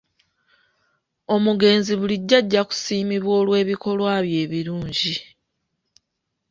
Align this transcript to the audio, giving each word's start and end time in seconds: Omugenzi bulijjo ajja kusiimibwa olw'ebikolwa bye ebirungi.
Omugenzi 1.35 1.91
bulijjo 1.99 2.35
ajja 2.41 2.61
kusiimibwa 2.69 3.33
olw'ebikolwa 3.41 4.13
bye 4.25 4.37
ebirungi. 4.45 5.15